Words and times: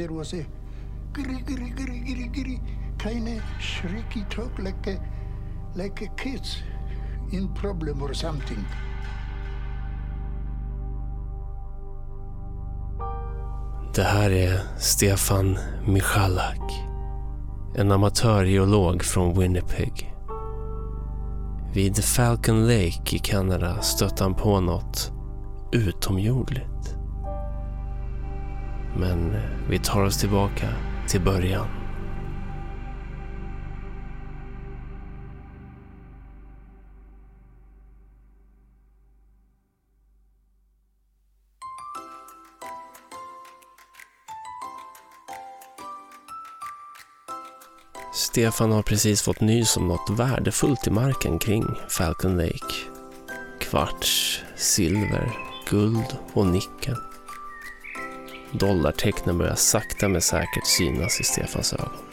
there 0.00 0.14
was 0.14 0.32
a 0.32 0.44
giri 1.12 1.42
giri 1.46 1.70
giri 1.76 1.98
giri 2.06 2.28
giri 2.28 2.60
kind 2.98 3.42
shrieky 3.60 4.22
talk 4.30 4.58
like 4.58 4.86
a 4.86 4.96
like 5.74 6.00
a 6.00 6.08
kids 6.16 6.62
in 7.32 7.54
problem 7.54 8.02
or 8.02 8.14
something. 8.14 8.64
Det 13.94 14.02
här 14.02 14.30
är 14.30 14.60
Stefan 14.78 15.58
Michalak. 15.86 16.72
En 17.76 17.92
amatörgeolog 17.92 19.02
från 19.02 19.38
Winnipeg. 19.38 20.14
Vid 21.72 22.04
Falcon 22.04 22.66
Lake 22.66 23.16
i 23.16 23.18
Kanada 23.18 23.82
stötte 23.82 24.24
han 24.24 24.34
på 24.34 24.60
något 24.60 25.12
utomjordligt. 25.72 26.99
Men 28.96 29.34
eh, 29.34 29.40
vi 29.68 29.78
tar 29.78 30.02
oss 30.02 30.20
tillbaka 30.20 30.68
till 31.08 31.20
början. 31.20 31.66
Stefan 48.12 48.72
har 48.72 48.82
precis 48.82 49.22
fått 49.22 49.40
nys 49.40 49.76
om 49.76 49.88
något 49.88 50.10
värdefullt 50.10 50.86
i 50.86 50.90
marken 50.90 51.38
kring 51.38 51.64
Falcon 51.88 52.36
Lake. 52.36 52.74
Kvarts, 53.60 54.40
silver, 54.56 55.32
guld 55.70 56.16
och 56.32 56.46
nickel. 56.46 57.09
Dollartecknen 58.52 59.38
börjar 59.38 59.54
sakta 59.54 60.08
men 60.08 60.20
säkert 60.20 60.66
synas 60.66 61.20
i 61.20 61.24
Stefans 61.24 61.72
ögon. 61.72 62.10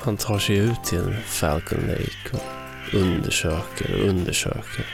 Han 0.00 0.16
tar 0.16 0.38
sig 0.38 0.56
ut 0.56 0.84
till 0.84 1.16
Falcon 1.26 1.80
Lake 1.80 2.36
och 2.36 2.94
undersöker 2.94 3.94
och 3.94 4.08
undersöker. 4.08 4.86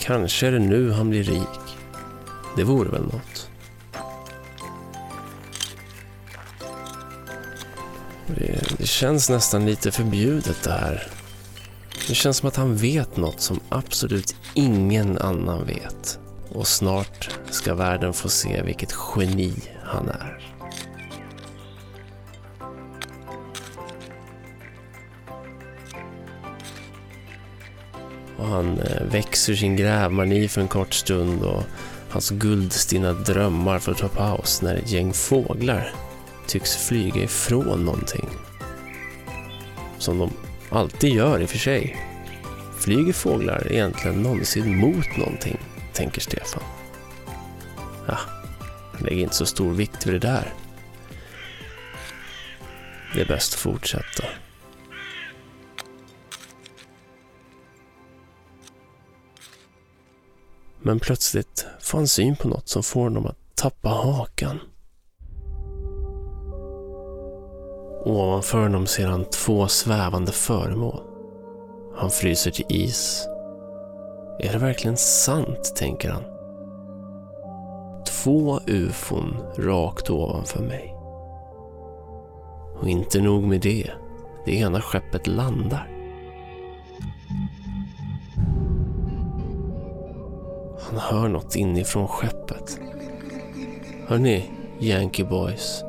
Kanske 0.00 0.46
är 0.46 0.52
det 0.52 0.58
nu 0.58 0.90
han 0.90 1.10
blir 1.10 1.22
rik. 1.22 1.76
Det 2.56 2.64
vore 2.64 2.90
väl 2.90 3.02
något. 3.02 3.50
Det, 8.26 8.78
det 8.78 8.86
känns 8.86 9.30
nästan 9.30 9.66
lite 9.66 9.92
förbjudet 9.92 10.62
det 10.62 10.72
här. 10.72 11.08
Det 12.12 12.16
känns 12.16 12.36
som 12.36 12.48
att 12.48 12.56
han 12.56 12.76
vet 12.76 13.16
något 13.16 13.40
som 13.40 13.60
absolut 13.68 14.36
ingen 14.54 15.18
annan 15.18 15.66
vet. 15.66 16.18
Och 16.48 16.66
snart 16.66 17.30
ska 17.50 17.74
världen 17.74 18.12
få 18.12 18.28
se 18.28 18.62
vilket 18.62 18.94
geni 19.16 19.52
han 19.84 20.08
är. 20.08 20.54
Och 28.36 28.46
han 28.46 28.76
väcks 28.76 29.14
växer 29.14 29.54
sin 29.54 29.76
grävmani 29.76 30.48
för 30.48 30.60
en 30.60 30.68
kort 30.68 30.94
stund 30.94 31.42
och 31.42 31.62
hans 32.10 32.30
guldstinna 32.30 33.12
drömmar 33.12 33.78
får 33.78 33.94
ta 33.94 34.08
paus 34.08 34.62
när 34.62 34.74
ett 34.74 34.90
gäng 34.90 35.12
fåglar 35.12 35.94
tycks 36.46 36.76
flyga 36.76 37.22
ifrån 37.22 37.84
någonting. 37.84 38.28
Som 39.98 40.18
de 40.18 40.30
alltid 40.72 41.12
gör 41.12 41.40
i 41.40 41.44
och 41.44 41.50
för 41.50 41.58
sig. 41.58 41.96
Flyger 42.78 43.12
fåglar 43.12 43.72
egentligen 43.72 44.22
någonsin 44.22 44.78
mot 44.78 45.16
någonting, 45.16 45.58
tänker 45.92 46.20
Stefan. 46.20 46.62
Ja, 48.08 48.18
lägg 49.00 49.20
inte 49.20 49.34
så 49.34 49.46
stor 49.46 49.72
vikt 49.72 50.06
vid 50.06 50.14
det 50.14 50.18
där. 50.18 50.54
Det 53.14 53.20
är 53.20 53.26
bäst 53.26 53.54
att 53.54 53.60
fortsätta. 53.60 54.24
Men 60.84 61.00
plötsligt 61.00 61.66
får 61.80 61.98
han 61.98 62.08
syn 62.08 62.36
på 62.36 62.48
något 62.48 62.68
som 62.68 62.82
får 62.82 63.02
honom 63.02 63.26
att 63.26 63.56
tappa 63.56 63.88
hakan. 63.88 64.60
Ovanför 68.12 68.62
honom 68.62 68.86
ser 68.86 69.06
han 69.06 69.24
två 69.24 69.68
svävande 69.68 70.32
föremål. 70.32 71.02
Han 71.94 72.10
fryser 72.10 72.50
till 72.50 72.64
is. 72.68 73.28
Är 74.38 74.52
det 74.52 74.58
verkligen 74.58 74.96
sant, 74.96 75.72
tänker 75.76 76.10
han. 76.10 76.22
Två 78.06 78.60
ufon 78.66 79.36
rakt 79.56 80.10
ovanför 80.10 80.62
mig. 80.62 80.94
Och 82.80 82.88
inte 82.88 83.20
nog 83.20 83.42
med 83.42 83.60
det. 83.60 83.90
Det 84.44 84.56
ena 84.56 84.80
skeppet 84.80 85.26
landar. 85.26 85.88
Han 90.80 90.98
hör 90.98 91.28
något 91.28 91.56
inifrån 91.56 92.08
skeppet. 92.08 92.80
Hörni, 94.06 94.50
Yankee 94.80 95.24
Boys. 95.24 95.84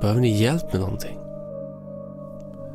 Behöver 0.00 0.20
ni 0.20 0.42
hjälp 0.42 0.72
med 0.72 0.80
någonting? 0.80 1.23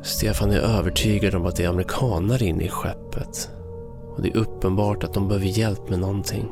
Stefan 0.02 0.50
är 0.50 0.58
övertygad 0.58 1.34
om 1.34 1.46
att 1.46 1.56
det 1.56 1.64
är 1.64 1.68
amerikanare 1.68 2.44
inne 2.44 2.64
i 2.64 2.68
skeppet. 2.68 3.50
Och 4.16 4.22
det 4.22 4.28
är 4.28 4.36
uppenbart 4.36 5.04
att 5.04 5.14
de 5.14 5.28
behöver 5.28 5.46
hjälp 5.46 5.88
med 5.88 5.98
någonting. 5.98 6.48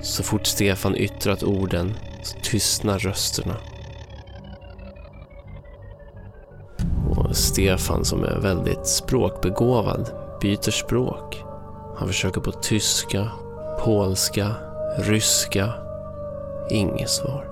Så 0.00 0.22
fort 0.22 0.46
Stefan 0.46 0.96
yttrat 0.96 1.42
orden 1.42 1.94
så 2.22 2.38
tystnar 2.42 2.98
rösterna. 2.98 3.56
Och 7.10 7.36
Stefan 7.36 8.04
som 8.04 8.24
är 8.24 8.38
väldigt 8.38 8.86
språkbegåvad 8.86 10.10
byter 10.40 10.70
språk. 10.70 11.44
Han 11.96 12.08
försöker 12.08 12.40
på 12.40 12.52
tyska, 12.52 13.30
polska, 13.80 14.54
ryska. 14.98 15.72
Inget 16.70 17.10
svar. 17.10 17.44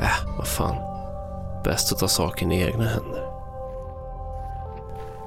Äh, 0.00 0.36
vad 0.38 0.46
fan. 0.46 0.89
Bäst 1.64 1.92
att 1.92 1.98
ta 1.98 2.08
saken 2.08 2.52
i 2.52 2.62
egna 2.62 2.84
händer. 2.84 3.26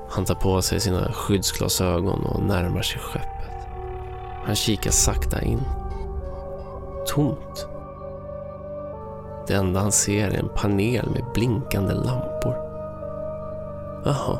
Han 0.10 0.26
tar 0.26 0.36
på 0.36 0.62
sig 0.62 0.80
sina 0.80 1.12
skyddsglasögon 1.12 2.26
och 2.26 2.44
närmar 2.44 2.82
sig 2.82 3.02
skeppet. 3.02 3.68
Han 4.46 4.56
kikar 4.56 4.92
sakta 4.92 5.42
in. 5.42 5.62
Tomt. 7.08 7.68
Det 9.48 9.54
enda 9.54 9.80
han 9.80 9.92
ser 9.92 10.30
är 10.30 10.40
en 10.40 10.50
panel 10.56 11.10
med 11.10 11.26
blinkande 11.34 11.94
lampor. 11.94 12.56
Jaha. 14.06 14.40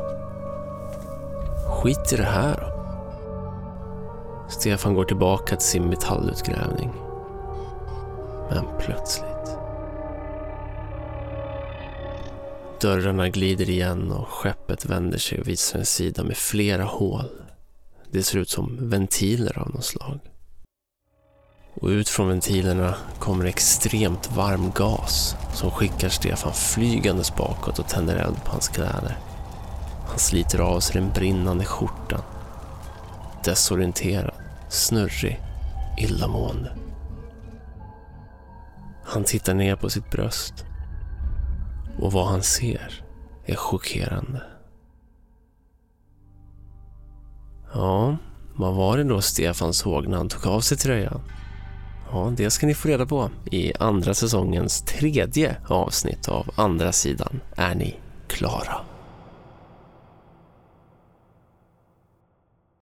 Skit 1.68 2.12
i 2.12 2.16
det 2.16 2.22
här 2.22 2.56
då. 2.60 2.74
Stefan 4.48 4.94
går 4.94 5.04
tillbaka 5.04 5.56
till 5.56 5.66
sin 5.66 5.88
metallutgrävning. 5.88 6.92
Men 8.50 8.64
plötsligt 8.78 9.33
Dörrarna 12.84 13.28
glider 13.28 13.70
igen 13.70 14.12
och 14.12 14.28
skeppet 14.28 14.84
vänder 14.84 15.18
sig 15.18 15.40
och 15.40 15.48
visar 15.48 15.78
en 15.78 15.86
sida 15.86 16.24
med 16.24 16.36
flera 16.36 16.84
hål. 16.84 17.30
Det 18.10 18.22
ser 18.22 18.38
ut 18.38 18.48
som 18.48 18.90
ventiler 18.90 19.58
av 19.58 19.70
något 19.70 19.84
slag. 19.84 20.20
Och 21.74 21.88
ut 21.88 22.08
från 22.08 22.28
ventilerna 22.28 22.94
kommer 23.18 23.44
extremt 23.44 24.32
varm 24.36 24.72
gas 24.74 25.36
som 25.54 25.70
skickar 25.70 26.08
Stefan 26.08 26.52
flygandes 26.52 27.36
bakåt 27.36 27.78
och 27.78 27.88
tänder 27.88 28.16
eld 28.16 28.44
på 28.44 28.50
hans 28.50 28.68
kläder. 28.68 29.18
Han 30.08 30.18
sliter 30.18 30.58
av 30.58 30.80
sig 30.80 31.00
den 31.00 31.12
brinnande 31.12 31.64
skjortan. 31.64 32.22
Desorienterad, 33.44 34.34
snurrig, 34.68 35.40
illamående. 35.98 36.76
Han 39.04 39.24
tittar 39.24 39.54
ner 39.54 39.76
på 39.76 39.90
sitt 39.90 40.10
bröst 40.10 40.64
och 41.98 42.12
vad 42.12 42.26
han 42.26 42.42
ser 42.42 43.04
är 43.44 43.54
chockerande. 43.54 44.42
Ja, 47.74 48.16
vad 48.54 48.74
var 48.74 48.96
det 48.96 49.04
då 49.04 49.20
Stefan 49.20 49.72
såg 49.72 50.08
när 50.08 50.16
han 50.16 50.28
tog 50.28 50.46
av 50.46 50.60
sig 50.60 50.78
tröjan? 50.78 51.20
Ja, 52.12 52.32
det 52.36 52.50
ska 52.50 52.66
ni 52.66 52.74
få 52.74 52.88
reda 52.88 53.06
på 53.06 53.30
i 53.50 53.72
andra 53.74 54.14
säsongens 54.14 54.82
tredje 54.82 55.56
avsnitt 55.68 56.28
av 56.28 56.50
Andra 56.56 56.92
sidan. 56.92 57.40
Är 57.56 57.74
ni 57.74 57.96
klara? 58.28 58.93